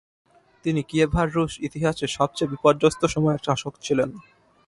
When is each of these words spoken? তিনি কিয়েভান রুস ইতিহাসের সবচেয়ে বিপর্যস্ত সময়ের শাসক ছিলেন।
তিনি 0.65 0.81
কিয়েভান 0.83 1.27
রুস 1.35 1.53
ইতিহাসের 1.67 2.09
সবচেয়ে 2.17 2.51
বিপর্যস্ত 2.53 3.01
সময়ের 3.05 3.41
শাসক 3.45 3.73
ছিলেন। 3.81 4.09